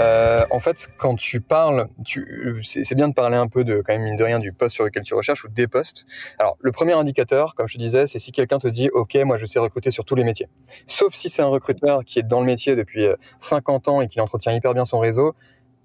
[0.00, 3.92] Euh, en fait, quand tu parles, tu, c'est bien de parler un peu de, quand
[3.92, 6.06] même, mine de rien, du poste sur lequel tu recherches ou des postes.
[6.38, 9.36] Alors, le premier indicateur, comme je te disais, c'est si quelqu'un te dit, OK, moi,
[9.36, 10.48] je sais recruter sur tous les métiers.
[10.86, 13.06] Sauf si c'est un recruteur qui est dans le métier depuis
[13.38, 15.34] 50 euh, ans et qui entretient hyper bien son réseau.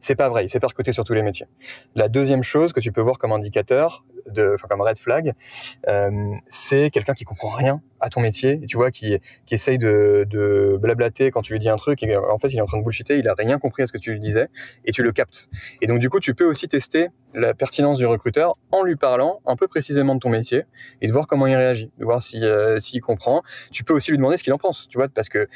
[0.00, 1.46] C'est pas vrai, il sait pas recruter sur tous les métiers.
[1.94, 5.32] La deuxième chose que tu peux voir comme indicateur, de, comme red flag,
[5.88, 9.18] euh, c'est quelqu'un qui comprend rien à ton métier, tu vois, qui,
[9.50, 12.62] essaye de, de blablater quand tu lui dis un truc, et en fait il est
[12.62, 14.48] en train de bullshiter, il a rien compris à ce que tu lui disais,
[14.84, 15.48] et tu le captes.
[15.80, 19.40] Et donc du coup, tu peux aussi tester la pertinence du recruteur en lui parlant
[19.46, 20.64] un peu précisément de ton métier
[21.00, 23.42] et de voir comment il réagit, de voir euh, s'il comprend.
[23.70, 25.48] Tu peux aussi lui demander ce qu'il en pense, tu vois, parce que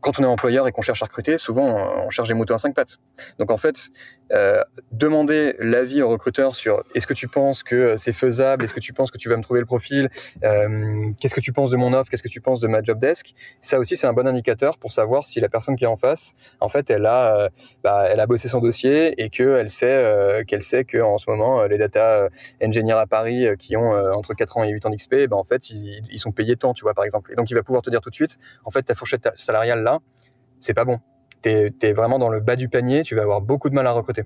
[0.00, 2.58] quand on est employeur et qu'on cherche à recruter, souvent on cherche des moutons à
[2.58, 2.98] cinq pattes.
[3.38, 3.88] Donc en fait,
[4.32, 8.80] euh, demander l'avis au recruteur sur est-ce que tu penses que c'est faisable, est-ce que
[8.80, 10.08] tu penses que tu vas me trouver le profil,
[10.42, 12.98] euh, qu'est-ce que tu penses de mon offre, qu'est-ce que tu penses de ma job
[12.98, 15.96] desk, ça aussi c'est un bon indicateur pour savoir si la personne qui est en
[15.96, 17.48] face, en fait, elle a, euh,
[17.82, 21.30] bah, elle a bossé son dossier et qu'elle sait euh, qu'elle sait que en ce
[21.30, 22.28] moment les data
[22.62, 25.70] engineers à Paris qui ont entre 4 ans et 8 ans d'XP, ben en fait
[25.70, 27.32] ils, ils sont payés tant, tu vois par exemple.
[27.32, 29.82] Et donc il va pouvoir te dire tout de suite, en fait ta fourchette salariale
[29.82, 29.98] là,
[30.60, 30.98] c'est pas bon
[31.50, 33.92] tu es, vraiment dans le bas du panier, tu vas avoir beaucoup de mal à
[33.92, 34.24] recruter.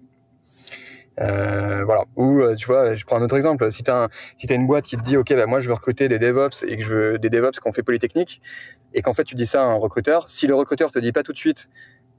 [1.21, 2.05] Euh, voilà.
[2.17, 3.71] Ou euh, tu vois, je prends un autre exemple.
[3.73, 4.09] Si tu as,
[4.51, 6.83] une boîte qui te dit, ok, bah, moi je veux recruter des DevOps et que
[6.83, 8.41] je veux des DevOps qu'on fait polytechnique,
[8.95, 11.23] et qu'en fait tu dis ça à un recruteur, si le recruteur te dit pas
[11.23, 11.69] tout de suite,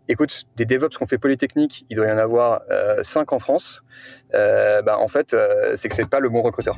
[0.07, 3.83] écoute, des DevOps qu'on fait polytechnique, il doit y en avoir euh, 5 en France,
[4.33, 5.35] euh, bah, en fait,
[5.75, 6.77] c'est que c'est pas le bon recruteur.